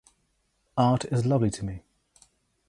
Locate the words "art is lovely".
0.77-1.51